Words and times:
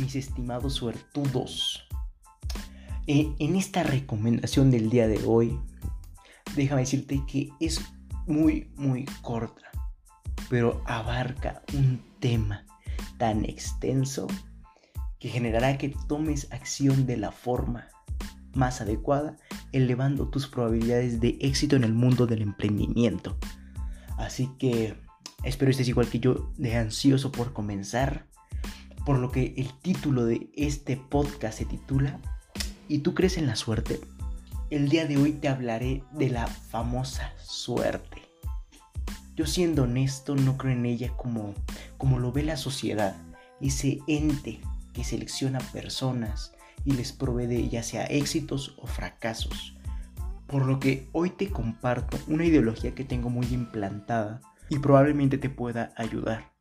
mis 0.00 0.16
estimados 0.16 0.74
suertudos. 0.74 1.86
Eh, 3.06 3.32
en 3.38 3.56
esta 3.56 3.82
recomendación 3.82 4.70
del 4.70 4.90
día 4.90 5.08
de 5.08 5.20
hoy, 5.26 5.58
déjame 6.56 6.82
decirte 6.82 7.22
que 7.26 7.50
es 7.60 7.80
muy, 8.26 8.70
muy 8.76 9.04
corta, 9.22 9.70
pero 10.48 10.82
abarca 10.86 11.62
un 11.74 12.02
tema 12.20 12.66
tan 13.18 13.44
extenso 13.44 14.26
que 15.18 15.28
generará 15.28 15.76
que 15.76 15.94
tomes 16.08 16.48
acción 16.52 17.06
de 17.06 17.16
la 17.16 17.30
forma 17.30 17.88
más 18.54 18.80
adecuada, 18.80 19.36
elevando 19.72 20.28
tus 20.28 20.48
probabilidades 20.48 21.20
de 21.20 21.36
éxito 21.40 21.76
en 21.76 21.84
el 21.84 21.92
mundo 21.92 22.26
del 22.26 22.42
emprendimiento. 22.42 23.36
Así 24.16 24.50
que 24.58 24.96
espero 25.44 25.70
estés 25.70 25.88
igual 25.88 26.08
que 26.08 26.20
yo 26.20 26.52
de 26.56 26.76
ansioso 26.76 27.30
por 27.30 27.52
comenzar, 27.52 28.26
por 29.10 29.18
lo 29.18 29.32
que 29.32 29.54
el 29.56 29.72
título 29.82 30.24
de 30.24 30.50
este 30.54 30.96
podcast 30.96 31.58
se 31.58 31.64
titula 31.64 32.20
¿Y 32.86 32.98
tú 32.98 33.12
crees 33.12 33.38
en 33.38 33.48
la 33.48 33.56
suerte? 33.56 33.98
El 34.70 34.88
día 34.88 35.04
de 35.04 35.16
hoy 35.16 35.32
te 35.32 35.48
hablaré 35.48 36.04
de 36.12 36.30
la 36.30 36.46
famosa 36.46 37.32
suerte. 37.36 38.22
Yo 39.34 39.46
siendo 39.46 39.82
honesto 39.82 40.36
no 40.36 40.56
creo 40.56 40.74
en 40.74 40.86
ella 40.86 41.12
como, 41.16 41.56
como 41.98 42.20
lo 42.20 42.30
ve 42.30 42.44
la 42.44 42.56
sociedad, 42.56 43.16
ese 43.60 43.98
ente 44.06 44.60
que 44.92 45.02
selecciona 45.02 45.58
personas 45.58 46.52
y 46.84 46.92
les 46.92 47.12
provee 47.12 47.68
ya 47.68 47.82
sea 47.82 48.04
éxitos 48.04 48.76
o 48.78 48.86
fracasos. 48.86 49.76
Por 50.46 50.66
lo 50.66 50.78
que 50.78 51.08
hoy 51.10 51.30
te 51.30 51.50
comparto 51.50 52.16
una 52.28 52.44
ideología 52.44 52.94
que 52.94 53.02
tengo 53.02 53.28
muy 53.28 53.48
implantada 53.48 54.40
y 54.68 54.78
probablemente 54.78 55.36
te 55.36 55.50
pueda 55.50 55.92
ayudar, 55.96 56.52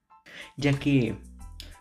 ya 0.58 0.74
que 0.74 1.29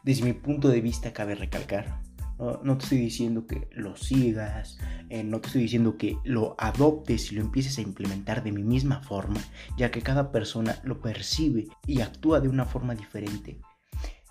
desde 0.08 0.24
mi 0.24 0.32
punto 0.32 0.70
de 0.70 0.80
vista 0.80 1.12
cabe 1.12 1.34
recalcar, 1.34 2.00
no, 2.38 2.78
te 2.78 2.84
estoy 2.84 2.96
diciendo 2.96 3.46
que 3.46 3.68
lo 3.72 3.94
sigas, 3.94 4.78
eh, 5.10 5.22
no 5.22 5.38
te 5.38 5.48
estoy 5.48 5.60
diciendo 5.60 5.98
que 5.98 6.16
lo 6.24 6.56
adoptes 6.58 7.30
y 7.30 7.34
lo 7.34 7.42
empieces 7.42 7.76
a 7.76 7.82
implementar 7.82 8.42
de 8.42 8.52
mi 8.52 8.62
misma 8.62 9.02
forma, 9.02 9.38
ya 9.76 9.90
que 9.90 10.00
cada 10.00 10.32
persona 10.32 10.80
lo 10.82 11.02
percibe 11.02 11.68
y 11.86 12.00
actúa 12.00 12.40
de 12.40 12.48
una 12.48 12.64
forma 12.64 12.94
diferente. 12.94 13.60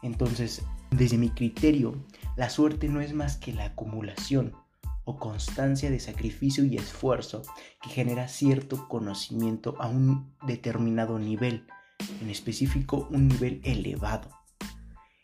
Entonces, 0.01 0.63
desde 0.89 1.19
mi 1.19 1.29
criterio, 1.29 2.03
la 2.35 2.49
suerte 2.49 2.89
no 2.89 2.99
es 2.99 3.13
más 3.13 3.37
que 3.37 3.53
la 3.53 3.65
acumulación 3.65 4.53
o 5.05 5.19
constancia 5.19 5.91
de 5.91 5.99
sacrificio 5.99 6.65
y 6.65 6.77
esfuerzo 6.77 7.43
que 7.83 7.91
genera 7.91 8.27
cierto 8.29 8.87
conocimiento 8.87 9.75
a 9.79 9.89
un 9.89 10.33
determinado 10.47 11.19
nivel, 11.19 11.67
en 12.19 12.31
específico 12.31 13.07
un 13.11 13.27
nivel 13.27 13.61
elevado 13.63 14.31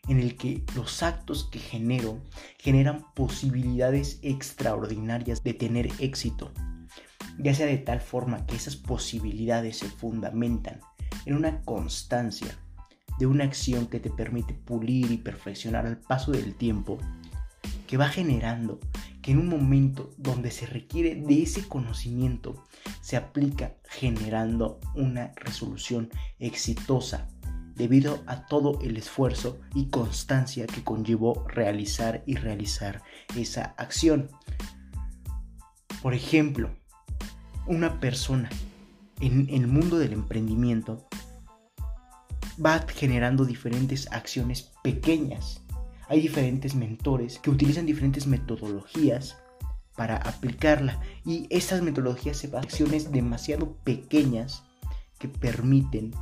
en 0.08 0.20
el 0.20 0.36
que 0.36 0.64
los 0.74 1.02
actos 1.02 1.44
que 1.44 1.58
genero 1.58 2.20
generan 2.58 3.04
posibilidades 3.14 4.18
extraordinarias 4.22 5.42
de 5.42 5.54
tener 5.54 5.88
éxito, 5.98 6.52
ya 7.38 7.54
sea 7.54 7.66
de 7.66 7.78
tal 7.78 8.00
forma 8.00 8.46
que 8.46 8.56
esas 8.56 8.76
posibilidades 8.76 9.78
se 9.78 9.88
fundamentan 9.88 10.80
en 11.26 11.34
una 11.34 11.62
constancia 11.62 12.58
de 13.18 13.26
una 13.26 13.44
acción 13.44 13.86
que 13.86 14.00
te 14.00 14.10
permite 14.10 14.54
pulir 14.54 15.10
y 15.10 15.18
perfeccionar 15.18 15.86
al 15.86 15.98
paso 15.98 16.32
del 16.32 16.54
tiempo, 16.54 16.98
que 17.86 17.96
va 17.96 18.08
generando 18.08 18.80
que 19.22 19.32
en 19.32 19.38
un 19.38 19.48
momento 19.48 20.10
donde 20.18 20.50
se 20.50 20.66
requiere 20.66 21.14
de 21.14 21.42
ese 21.42 21.66
conocimiento 21.66 22.66
se 23.00 23.16
aplica 23.16 23.76
generando 23.84 24.80
una 24.94 25.32
resolución 25.36 26.10
exitosa 26.38 27.28
debido 27.76 28.22
a 28.26 28.46
todo 28.46 28.78
el 28.82 28.96
esfuerzo 28.96 29.60
y 29.74 29.88
constancia 29.88 30.66
que 30.66 30.84
conllevó 30.84 31.46
realizar 31.48 32.22
y 32.26 32.36
realizar 32.36 33.02
esa 33.36 33.74
acción. 33.76 34.30
Por 36.02 36.14
ejemplo, 36.14 36.70
una 37.66 38.00
persona 38.00 38.50
en 39.20 39.48
el 39.50 39.66
mundo 39.66 39.98
del 39.98 40.12
emprendimiento 40.12 41.06
va 42.64 42.84
generando 42.88 43.44
diferentes 43.44 44.10
acciones 44.12 44.70
pequeñas. 44.82 45.62
Hay 46.08 46.20
diferentes 46.20 46.74
mentores 46.74 47.38
que 47.38 47.50
utilizan 47.50 47.86
diferentes 47.86 48.26
metodologías 48.26 49.38
para 49.96 50.16
aplicarla 50.16 51.00
y 51.24 51.46
estas 51.50 51.82
metodologías 51.82 52.36
se 52.36 52.48
van 52.48 52.64
acciones 52.64 53.12
demasiado 53.12 53.76
pequeñas 53.84 54.64
que 55.18 55.28
permiten 55.28 56.12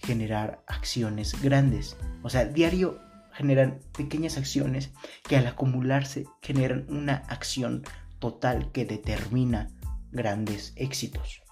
generar 0.00 0.62
acciones 0.66 1.40
grandes. 1.42 1.96
O 2.22 2.30
sea, 2.30 2.44
diario 2.44 3.00
generan 3.32 3.80
pequeñas 3.96 4.36
acciones 4.36 4.90
que 5.28 5.36
al 5.36 5.46
acumularse 5.46 6.26
generan 6.42 6.86
una 6.88 7.16
acción 7.28 7.82
total 8.18 8.70
que 8.72 8.84
determina 8.84 9.70
grandes 10.12 10.72
éxitos. 10.76 11.42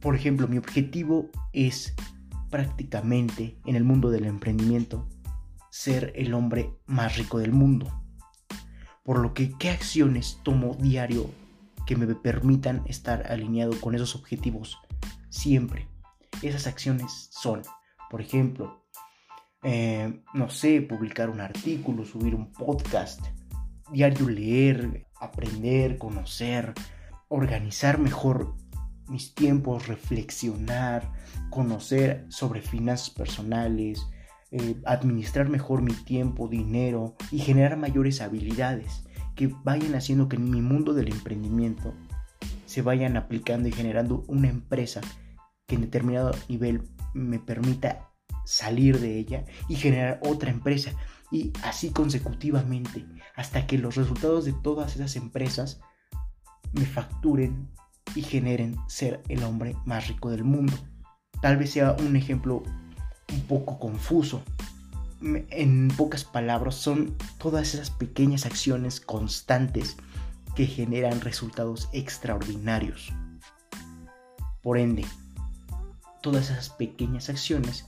Por 0.00 0.14
ejemplo, 0.14 0.48
mi 0.48 0.58
objetivo 0.58 1.30
es 1.52 1.94
prácticamente 2.50 3.56
en 3.66 3.76
el 3.76 3.84
mundo 3.84 4.10
del 4.10 4.26
emprendimiento 4.26 5.08
ser 5.70 6.12
el 6.16 6.34
hombre 6.34 6.74
más 6.86 7.16
rico 7.16 7.38
del 7.38 7.52
mundo. 7.52 7.86
Por 9.04 9.20
lo 9.20 9.34
que, 9.34 9.52
¿qué 9.58 9.70
acciones 9.70 10.40
tomo 10.42 10.74
diario 10.74 11.30
que 11.86 11.96
me 11.96 12.12
permitan 12.14 12.82
estar 12.86 13.30
alineado 13.30 13.78
con 13.80 13.94
esos 13.94 14.14
objetivos? 14.16 14.78
Siempre. 15.28 15.89
Esas 16.42 16.66
acciones 16.66 17.28
son, 17.32 17.62
por 18.10 18.20
ejemplo, 18.20 18.84
eh, 19.62 20.22
no 20.32 20.48
sé, 20.48 20.80
publicar 20.80 21.28
un 21.28 21.40
artículo, 21.40 22.04
subir 22.04 22.34
un 22.34 22.50
podcast, 22.52 23.20
diario 23.92 24.28
leer, 24.28 25.06
aprender, 25.20 25.98
conocer, 25.98 26.72
organizar 27.28 27.98
mejor 27.98 28.54
mis 29.08 29.34
tiempos, 29.34 29.88
reflexionar, 29.88 31.12
conocer 31.50 32.26
sobre 32.28 32.62
finanzas 32.62 33.10
personales, 33.10 34.06
eh, 34.52 34.76
administrar 34.86 35.48
mejor 35.48 35.82
mi 35.82 35.92
tiempo, 35.92 36.48
dinero 36.48 37.16
y 37.30 37.40
generar 37.40 37.76
mayores 37.76 38.20
habilidades 38.20 39.04
que 39.34 39.48
vayan 39.64 39.94
haciendo 39.94 40.28
que 40.28 40.36
en 40.36 40.50
mi 40.50 40.62
mundo 40.62 40.94
del 40.94 41.08
emprendimiento 41.08 41.94
se 42.66 42.82
vayan 42.82 43.16
aplicando 43.16 43.68
y 43.68 43.72
generando 43.72 44.24
una 44.28 44.48
empresa 44.48 45.00
que 45.70 45.76
en 45.76 45.82
determinado 45.82 46.32
nivel 46.48 46.82
me 47.14 47.38
permita 47.38 48.10
salir 48.44 48.98
de 48.98 49.16
ella 49.16 49.44
y 49.68 49.76
generar 49.76 50.18
otra 50.24 50.50
empresa 50.50 50.90
y 51.30 51.52
así 51.62 51.90
consecutivamente 51.90 53.06
hasta 53.36 53.68
que 53.68 53.78
los 53.78 53.94
resultados 53.94 54.44
de 54.44 54.52
todas 54.52 54.96
esas 54.96 55.14
empresas 55.14 55.80
me 56.72 56.84
facturen 56.84 57.68
y 58.16 58.22
generen 58.22 58.74
ser 58.88 59.22
el 59.28 59.44
hombre 59.44 59.76
más 59.84 60.08
rico 60.08 60.28
del 60.30 60.42
mundo. 60.42 60.76
Tal 61.40 61.56
vez 61.56 61.70
sea 61.70 61.92
un 61.92 62.16
ejemplo 62.16 62.64
un 63.32 63.42
poco 63.42 63.78
confuso. 63.78 64.42
En 65.22 65.86
pocas 65.96 66.24
palabras, 66.24 66.74
son 66.74 67.14
todas 67.38 67.74
esas 67.74 67.90
pequeñas 67.90 68.44
acciones 68.44 69.00
constantes 69.00 69.96
que 70.56 70.66
generan 70.66 71.20
resultados 71.20 71.88
extraordinarios. 71.92 73.12
Por 74.62 74.76
ende, 74.78 75.06
todas 76.20 76.50
esas 76.50 76.70
pequeñas 76.70 77.28
acciones 77.28 77.86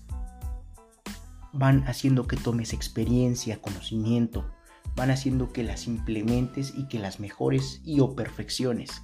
van 1.53 1.85
haciendo 1.87 2.27
que 2.27 2.37
tomes 2.37 2.73
experiencia, 2.73 3.61
conocimiento, 3.61 4.51
van 4.97 5.11
haciendo 5.11 5.53
que 5.53 5.63
las 5.63 5.87
implementes 5.87 6.73
y 6.77 6.89
que 6.89 6.99
las 6.99 7.21
mejores 7.21 7.81
y 7.85 8.01
o 8.01 8.15
perfecciones, 8.17 9.03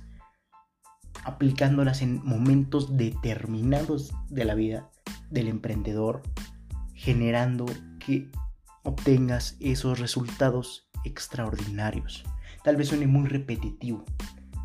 aplicándolas 1.25 2.03
en 2.03 2.25
momentos 2.25 2.97
determinados 2.97 4.13
de 4.29 4.45
la 4.45 4.55
vida 4.55 4.91
del 5.31 5.49
emprendedor, 5.49 6.23
generando 6.95 7.67
que 7.99 8.31
obtengas 8.83 9.57
esos 9.61 9.99
resultados 9.99 10.89
extraordinarios. 11.05 12.25
Tal 12.65 12.77
vez 12.77 12.89
suene 12.89 13.07
muy 13.07 13.29
repetitivo, 13.29 14.05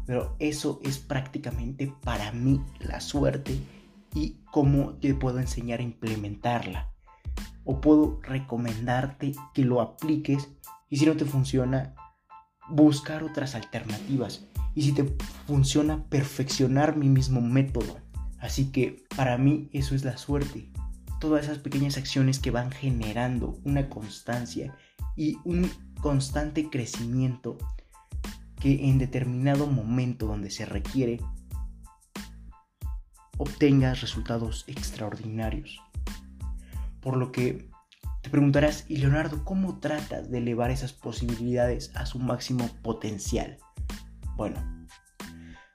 pero 0.05 0.35
eso 0.39 0.79
es 0.83 0.99
prácticamente 0.99 1.93
para 2.03 2.31
mí 2.31 2.61
la 2.79 3.01
suerte 3.01 3.59
y 4.13 4.39
cómo 4.51 4.94
te 4.95 5.13
puedo 5.13 5.39
enseñar 5.39 5.80
a 5.80 5.83
implementarla. 5.83 6.92
O 7.63 7.81
puedo 7.81 8.19
recomendarte 8.21 9.33
que 9.54 9.63
lo 9.63 9.81
apliques 9.81 10.50
y 10.89 10.98
si 10.98 11.06
no 11.06 11.15
te 11.15 11.25
funciona, 11.25 11.95
buscar 12.69 13.24
otras 13.24 13.56
alternativas. 13.56 14.45
Y 14.75 14.83
si 14.83 14.92
te 14.92 15.06
funciona, 15.48 16.04
perfeccionar 16.10 16.98
mi 16.98 17.10
mismo 17.10 17.42
método. 17.42 18.00
Así 18.39 18.71
que 18.71 19.04
para 19.15 19.38
mí 19.38 19.69
eso 19.71 19.95
es 19.95 20.04
la 20.04 20.18
suerte. 20.18 20.71
Todas 21.19 21.45
esas 21.45 21.60
pequeñas 21.60 21.98
acciones 21.98 22.39
que 22.39 22.51
van 22.51 22.71
generando 22.71 23.57
una 23.63 23.89
constancia 23.89 24.75
y 25.15 25.38
un 25.45 25.71
constante 26.01 26.69
crecimiento 26.69 27.57
que 28.60 28.89
en 28.89 28.98
determinado 28.98 29.68
momento 29.68 30.27
donde 30.27 30.50
se 30.50 30.65
requiere 30.65 31.19
obtengas 33.38 34.01
resultados 34.01 34.63
extraordinarios. 34.68 35.81
Por 37.01 37.18
lo 37.18 37.31
que 37.31 37.69
Te 38.21 38.30
preguntarás, 38.30 38.85
¿y 38.88 38.97
Leonardo 38.97 39.44
cómo 39.44 39.80
tratas 39.80 40.31
de 40.31 40.38
elevar 40.38 40.71
esas 40.71 40.94
posibilidades 40.94 41.91
a 41.94 42.06
su 42.06 42.19
máximo 42.19 42.69
potencial? 42.81 43.57
Bueno, 44.38 44.88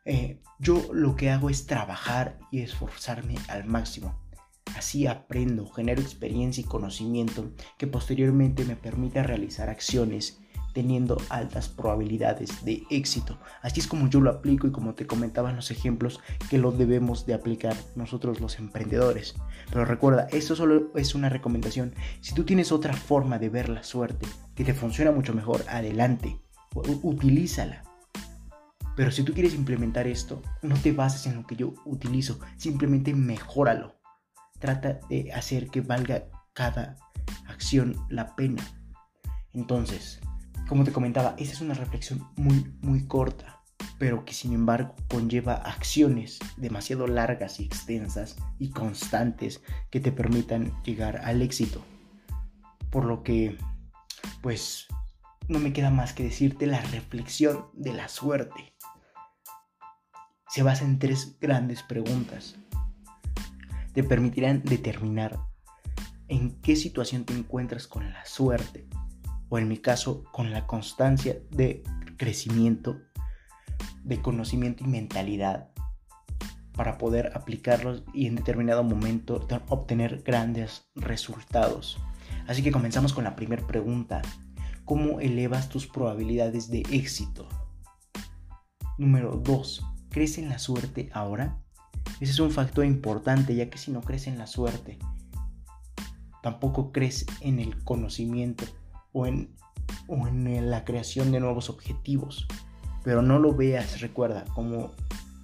eh, 0.06 0.40
yo 0.58 0.88
lo 0.94 1.14
que 1.14 1.30
hago 1.30 1.50
es 1.50 1.66
trabajar 1.66 2.38
y 2.50 2.60
esforzarme 2.62 3.34
al 3.48 3.66
máximo. 3.66 4.18
Así 4.76 5.06
aprendo, 5.06 5.68
genero 5.68 6.00
experiencia 6.00 6.62
y 6.62 6.64
conocimiento 6.64 7.50
que 7.76 7.86
posteriormente 7.86 8.64
me 8.64 8.76
permita 8.76 9.22
realizar 9.22 9.68
acciones 9.68 10.40
teniendo 10.78 11.20
altas 11.28 11.68
probabilidades 11.68 12.64
de 12.64 12.84
éxito. 12.88 13.36
Así 13.62 13.80
es 13.80 13.88
como 13.88 14.08
yo 14.08 14.20
lo 14.20 14.30
aplico 14.30 14.68
y 14.68 14.70
como 14.70 14.94
te 14.94 15.08
comentaba 15.08 15.50
en 15.50 15.56
los 15.56 15.72
ejemplos 15.72 16.20
que 16.48 16.56
lo 16.56 16.70
debemos 16.70 17.26
de 17.26 17.34
aplicar 17.34 17.74
nosotros 17.96 18.40
los 18.40 18.60
emprendedores. 18.60 19.34
Pero 19.72 19.84
recuerda, 19.84 20.28
esto 20.30 20.54
solo 20.54 20.92
es 20.94 21.16
una 21.16 21.30
recomendación. 21.30 21.96
Si 22.20 22.32
tú 22.32 22.44
tienes 22.44 22.70
otra 22.70 22.94
forma 22.94 23.40
de 23.40 23.48
ver 23.48 23.68
la 23.68 23.82
suerte 23.82 24.28
que 24.54 24.62
te 24.62 24.72
funciona 24.72 25.10
mucho 25.10 25.34
mejor, 25.34 25.64
adelante, 25.68 26.40
utilízala. 27.02 27.82
Pero 28.94 29.10
si 29.10 29.24
tú 29.24 29.32
quieres 29.34 29.54
implementar 29.54 30.06
esto, 30.06 30.42
no 30.62 30.76
te 30.76 30.92
bases 30.92 31.26
en 31.26 31.34
lo 31.34 31.44
que 31.44 31.56
yo 31.56 31.74
utilizo, 31.86 32.38
simplemente 32.56 33.14
mejóralo. 33.14 33.96
Trata 34.60 35.00
de 35.10 35.32
hacer 35.32 35.70
que 35.70 35.80
valga 35.80 36.28
cada 36.52 36.94
acción 37.48 37.96
la 38.10 38.36
pena. 38.36 38.62
Entonces, 39.52 40.20
como 40.68 40.84
te 40.84 40.92
comentaba, 40.92 41.34
esa 41.38 41.52
es 41.52 41.60
una 41.62 41.74
reflexión 41.74 42.28
muy, 42.36 42.70
muy 42.82 43.06
corta, 43.06 43.62
pero 43.98 44.24
que 44.26 44.34
sin 44.34 44.52
embargo 44.52 44.94
conlleva 45.08 45.54
acciones 45.54 46.38
demasiado 46.58 47.06
largas 47.06 47.58
y 47.58 47.64
extensas 47.64 48.36
y 48.58 48.70
constantes 48.70 49.62
que 49.90 49.98
te 49.98 50.12
permitan 50.12 50.80
llegar 50.82 51.22
al 51.24 51.40
éxito. 51.40 51.82
Por 52.90 53.06
lo 53.06 53.22
que, 53.22 53.56
pues, 54.42 54.86
no 55.48 55.58
me 55.58 55.72
queda 55.72 55.90
más 55.90 56.12
que 56.12 56.24
decirte 56.24 56.66
la 56.66 56.82
reflexión 56.82 57.66
de 57.72 57.94
la 57.94 58.08
suerte. 58.08 58.74
Se 60.50 60.62
basa 60.62 60.84
en 60.84 60.98
tres 60.98 61.38
grandes 61.40 61.82
preguntas. 61.82 62.56
Te 63.94 64.04
permitirán 64.04 64.62
determinar 64.62 65.40
en 66.28 66.60
qué 66.60 66.76
situación 66.76 67.24
te 67.24 67.32
encuentras 67.32 67.86
con 67.86 68.12
la 68.12 68.24
suerte 68.26 68.86
o 69.48 69.58
en 69.58 69.68
mi 69.68 69.78
caso 69.78 70.24
con 70.32 70.50
la 70.50 70.66
constancia 70.66 71.38
de 71.50 71.82
crecimiento, 72.16 73.00
de 74.04 74.20
conocimiento 74.20 74.84
y 74.84 74.88
mentalidad 74.88 75.70
para 76.74 76.96
poder 76.96 77.32
aplicarlos 77.34 78.04
y 78.14 78.26
en 78.26 78.36
determinado 78.36 78.84
momento 78.84 79.46
obtener 79.68 80.22
grandes 80.22 80.88
resultados. 80.94 81.98
Así 82.46 82.62
que 82.62 82.70
comenzamos 82.70 83.12
con 83.12 83.24
la 83.24 83.36
primera 83.36 83.66
pregunta. 83.66 84.22
¿Cómo 84.84 85.20
elevas 85.20 85.68
tus 85.68 85.86
probabilidades 85.86 86.70
de 86.70 86.80
éxito? 86.92 87.48
Número 88.96 89.32
2. 89.32 89.84
¿Crees 90.08 90.38
en 90.38 90.48
la 90.48 90.58
suerte 90.58 91.10
ahora? 91.12 91.60
Ese 92.20 92.32
es 92.32 92.38
un 92.40 92.50
factor 92.50 92.84
importante 92.84 93.54
ya 93.54 93.68
que 93.68 93.78
si 93.78 93.90
no 93.90 94.00
crees 94.00 94.26
en 94.26 94.38
la 94.38 94.46
suerte, 94.46 94.98
tampoco 96.42 96.90
crees 96.90 97.26
en 97.40 97.58
el 97.58 97.82
conocimiento 97.84 98.64
o 99.12 99.26
en, 99.26 99.54
en 100.08 100.70
la 100.70 100.84
creación 100.84 101.32
de 101.32 101.40
nuevos 101.40 101.70
objetivos. 101.70 102.46
Pero 103.04 103.22
no 103.22 103.38
lo 103.38 103.54
veas, 103.54 104.00
recuerda, 104.00 104.44
como 104.54 104.90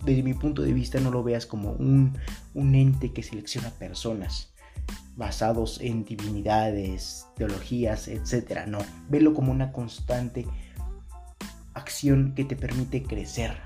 desde 0.05 0.23
mi 0.23 0.35
punto 0.35 0.63
de 0.63 0.73
vista 0.73 1.01
no 1.01 1.11
lo 1.11 1.23
veas 1.23 1.47
como 1.47 1.73
un, 1.73 2.19
un 2.53 2.75
ente 2.75 3.13
que 3.13 3.23
selecciona 3.23 3.71
personas 3.71 4.53
basados 5.17 5.81
en 5.81 6.05
divinidades, 6.05 7.27
teologías, 7.37 8.09
etc. 8.09 8.67
No, 8.67 8.79
velo 9.09 9.33
como 9.33 9.53
una 9.53 9.73
constante 9.73 10.47
acción 11.73 12.35
que 12.35 12.45
te 12.45 12.57
permite 12.57 13.03
crecer. 13.03 13.57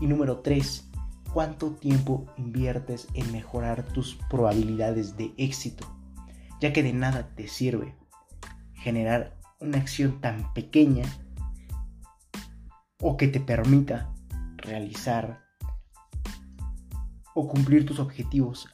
Y 0.00 0.06
número 0.06 0.40
3, 0.40 0.88
¿cuánto 1.32 1.72
tiempo 1.72 2.26
inviertes 2.36 3.06
en 3.14 3.30
mejorar 3.32 3.84
tus 3.84 4.18
probabilidades 4.28 5.16
de 5.16 5.32
éxito? 5.36 5.86
Ya 6.60 6.72
que 6.72 6.82
de 6.82 6.92
nada 6.92 7.34
te 7.34 7.48
sirve 7.48 7.94
generar 8.82 9.38
una 9.60 9.78
acción 9.78 10.20
tan 10.20 10.52
pequeña 10.54 11.04
o 13.00 13.16
que 13.16 13.28
te 13.28 13.40
permita 13.40 14.12
realizar 14.56 15.42
o 17.34 17.48
cumplir 17.48 17.86
tus 17.86 17.98
objetivos 17.98 18.68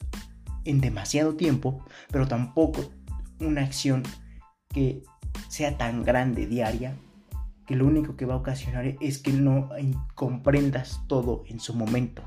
en 0.65 0.81
demasiado 0.81 1.35
tiempo, 1.35 1.85
pero 2.11 2.27
tampoco 2.27 2.91
una 3.39 3.61
acción 3.61 4.03
que 4.69 5.03
sea 5.47 5.77
tan 5.77 6.03
grande 6.03 6.47
diaria 6.47 6.97
que 7.65 7.75
lo 7.75 7.85
único 7.85 8.15
que 8.15 8.25
va 8.25 8.33
a 8.33 8.37
ocasionar 8.37 8.95
es 8.99 9.19
que 9.19 9.31
no 9.31 9.69
comprendas 10.15 11.01
todo 11.07 11.43
en 11.47 11.59
su 11.59 11.75
momento. 11.75 12.23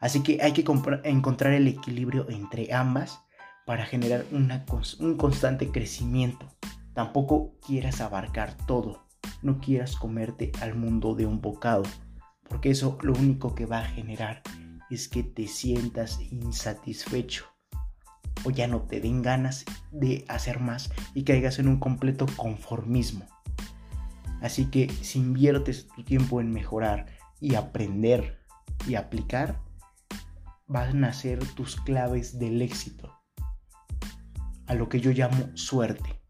Así 0.00 0.22
que 0.22 0.40
hay 0.40 0.52
que 0.52 0.64
encontrar 1.04 1.52
el 1.52 1.68
equilibrio 1.68 2.28
entre 2.30 2.72
ambas 2.72 3.20
para 3.66 3.86
generar 3.86 4.24
un 4.32 5.16
constante 5.16 5.70
crecimiento. 5.70 6.48
Tampoco 6.94 7.54
quieras 7.66 8.00
abarcar 8.00 8.56
todo, 8.66 9.06
no 9.42 9.60
quieras 9.60 9.96
comerte 9.96 10.52
al 10.60 10.74
mundo 10.74 11.14
de 11.14 11.26
un 11.26 11.40
bocado, 11.40 11.84
porque 12.48 12.70
eso 12.70 12.98
lo 13.02 13.14
único 13.14 13.54
que 13.54 13.66
va 13.66 13.78
a 13.78 13.88
generar 13.88 14.42
es 14.90 15.08
que 15.08 15.22
te 15.22 15.46
sientas 15.46 16.20
insatisfecho 16.30 17.46
o 18.44 18.50
ya 18.50 18.66
no 18.66 18.82
te 18.82 19.00
den 19.00 19.22
ganas 19.22 19.64
de 19.90 20.24
hacer 20.28 20.60
más 20.60 20.90
y 21.14 21.24
caigas 21.24 21.58
en 21.58 21.68
un 21.68 21.78
completo 21.78 22.26
conformismo. 22.36 23.26
Así 24.40 24.66
que 24.66 24.90
si 24.90 25.20
inviertes 25.20 25.86
tu 25.88 26.02
tiempo 26.02 26.40
en 26.40 26.52
mejorar 26.52 27.06
y 27.40 27.54
aprender 27.54 28.40
y 28.86 28.96
aplicar, 28.96 29.60
van 30.66 31.04
a 31.04 31.12
ser 31.12 31.38
tus 31.54 31.76
claves 31.76 32.38
del 32.38 32.60
éxito, 32.60 33.12
a 34.66 34.74
lo 34.74 34.88
que 34.88 35.00
yo 35.00 35.12
llamo 35.12 35.48
suerte. 35.54 36.21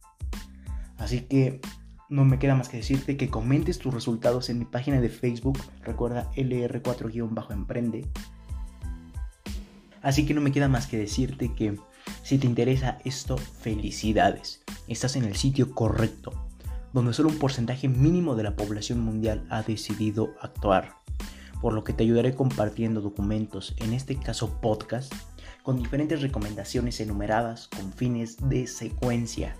Así 1.02 1.22
que 1.22 1.60
no 2.08 2.24
me 2.24 2.38
queda 2.38 2.54
más 2.54 2.68
que 2.68 2.76
decirte 2.76 3.16
que 3.16 3.28
comentes 3.28 3.80
tus 3.80 3.92
resultados 3.92 4.48
en 4.50 4.60
mi 4.60 4.64
página 4.64 5.00
de 5.00 5.08
Facebook. 5.08 5.58
Recuerda 5.80 6.30
LR4-emprende. 6.36 8.06
Así 10.00 10.24
que 10.24 10.32
no 10.32 10.40
me 10.40 10.52
queda 10.52 10.68
más 10.68 10.86
que 10.86 10.96
decirte 10.96 11.52
que 11.54 11.76
si 12.22 12.38
te 12.38 12.46
interesa 12.46 12.98
esto, 13.04 13.36
felicidades. 13.36 14.62
Estás 14.86 15.16
en 15.16 15.24
el 15.24 15.34
sitio 15.34 15.74
correcto, 15.74 16.32
donde 16.92 17.14
solo 17.14 17.30
un 17.30 17.38
porcentaje 17.38 17.88
mínimo 17.88 18.36
de 18.36 18.44
la 18.44 18.54
población 18.54 19.00
mundial 19.00 19.44
ha 19.50 19.62
decidido 19.62 20.34
actuar. 20.40 20.94
Por 21.60 21.72
lo 21.72 21.82
que 21.82 21.94
te 21.94 22.04
ayudaré 22.04 22.34
compartiendo 22.34 23.00
documentos, 23.00 23.74
en 23.78 23.92
este 23.92 24.16
caso 24.16 24.60
podcast, 24.60 25.12
con 25.64 25.78
diferentes 25.78 26.22
recomendaciones 26.22 27.00
enumeradas 27.00 27.66
con 27.68 27.92
fines 27.92 28.36
de 28.48 28.68
secuencia 28.68 29.56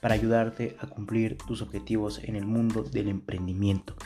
para 0.00 0.14
ayudarte 0.14 0.76
a 0.80 0.86
cumplir 0.86 1.38
tus 1.38 1.62
objetivos 1.62 2.20
en 2.24 2.36
el 2.36 2.46
mundo 2.46 2.82
del 2.82 3.08
emprendimiento 3.08 3.96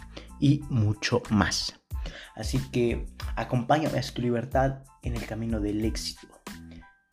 y 0.41 0.63
mucho 0.69 1.23
más. 1.31 1.81
Así 2.35 2.59
que 2.71 3.07
acompáñame 3.37 3.99
a 3.99 4.03
tu 4.03 4.23
libertad 4.23 4.83
en 5.03 5.17
el 5.17 5.27
camino 5.27 5.61
del 5.61 5.85
éxito. 5.85 6.29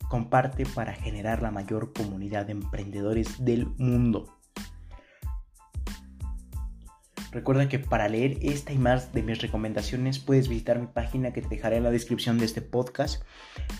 Comparte 0.08 0.66
para 0.66 0.92
generar 0.92 1.42
la 1.42 1.50
mayor 1.50 1.92
comunidad 1.92 2.46
de 2.46 2.52
emprendedores 2.52 3.44
del 3.44 3.66
mundo. 3.78 4.40
Recuerda 7.32 7.68
que 7.68 7.78
para 7.78 8.08
leer 8.08 8.38
esta 8.42 8.72
y 8.72 8.78
más 8.78 9.12
de 9.12 9.22
mis 9.22 9.40
recomendaciones 9.40 10.18
puedes 10.18 10.48
visitar 10.48 10.80
mi 10.80 10.88
página 10.88 11.32
que 11.32 11.42
te 11.42 11.48
dejaré 11.48 11.76
en 11.76 11.84
la 11.84 11.92
descripción 11.92 12.38
de 12.38 12.44
este 12.44 12.60
podcast, 12.60 13.22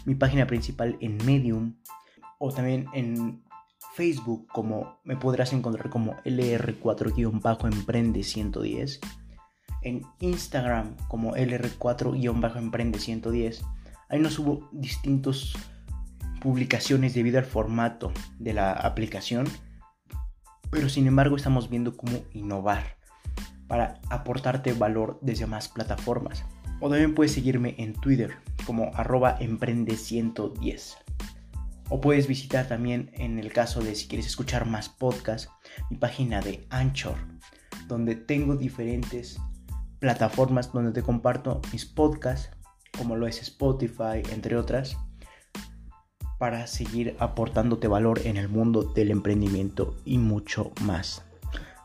mi 0.04 0.14
página 0.14 0.46
principal 0.46 0.96
en 1.00 1.16
Medium 1.26 1.74
o 2.38 2.52
también 2.52 2.86
en 2.94 3.42
Facebook 3.94 4.46
como 4.48 4.98
me 5.04 5.16
podrás 5.16 5.52
encontrar 5.52 5.90
como 5.90 6.16
LR4-Emprende110. 6.24 8.98
En 9.82 10.02
Instagram 10.20 10.96
como 11.08 11.34
LR4-Emprende110. 11.34 13.60
Ahí 14.08 14.20
nos 14.20 14.34
subo 14.34 14.68
distintas 14.72 15.54
publicaciones 16.40 17.14
debido 17.14 17.38
al 17.38 17.44
formato 17.44 18.12
de 18.38 18.54
la 18.54 18.72
aplicación. 18.72 19.46
Pero 20.70 20.88
sin 20.88 21.06
embargo 21.06 21.36
estamos 21.36 21.68
viendo 21.68 21.96
cómo 21.96 22.24
innovar 22.32 22.96
para 23.68 24.00
aportarte 24.10 24.72
valor 24.72 25.20
desde 25.22 25.46
más 25.46 25.68
plataformas. 25.68 26.44
O 26.80 26.88
también 26.88 27.14
puedes 27.14 27.32
seguirme 27.32 27.76
en 27.78 27.92
Twitter 27.92 28.36
como 28.66 28.90
arroba 28.94 29.38
emprende110. 29.38 30.96
O 31.90 32.00
puedes 32.00 32.28
visitar 32.28 32.68
también, 32.68 33.10
en 33.14 33.40
el 33.40 33.52
caso 33.52 33.82
de 33.82 33.96
si 33.96 34.06
quieres 34.06 34.26
escuchar 34.26 34.64
más 34.64 34.88
podcasts, 34.88 35.50
mi 35.90 35.96
página 35.96 36.40
de 36.40 36.64
Anchor, 36.70 37.16
donde 37.88 38.14
tengo 38.14 38.54
diferentes 38.54 39.40
plataformas 39.98 40.72
donde 40.72 40.92
te 40.92 41.02
comparto 41.02 41.60
mis 41.72 41.84
podcasts, 41.86 42.50
como 42.96 43.16
lo 43.16 43.26
es 43.26 43.42
Spotify, 43.42 44.22
entre 44.30 44.56
otras, 44.56 44.96
para 46.38 46.68
seguir 46.68 47.16
aportándote 47.18 47.88
valor 47.88 48.20
en 48.24 48.36
el 48.36 48.48
mundo 48.48 48.84
del 48.84 49.10
emprendimiento 49.10 49.96
y 50.04 50.18
mucho 50.18 50.70
más. 50.82 51.24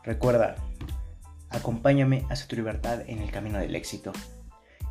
Recuerda, 0.04 0.54
acompáñame 1.50 2.24
hacia 2.30 2.46
tu 2.46 2.54
libertad 2.54 3.02
en 3.08 3.18
el 3.18 3.32
camino 3.32 3.58
del 3.58 3.74
éxito 3.74 4.12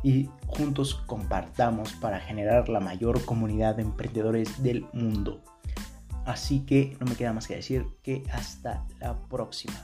y 0.06 0.30
juntos 0.46 0.94
compartamos 0.94 1.94
para 1.94 2.20
generar 2.20 2.68
la 2.68 2.78
mayor 2.78 3.24
comunidad 3.24 3.74
de 3.74 3.82
emprendedores 3.82 4.62
del 4.62 4.86
mundo. 4.92 5.42
Así 6.24 6.60
que 6.60 6.96
no 7.00 7.06
me 7.06 7.16
queda 7.16 7.32
más 7.32 7.48
que 7.48 7.56
decir 7.56 7.86
que 8.04 8.22
hasta 8.32 8.86
la 9.00 9.18
próxima. 9.18 9.74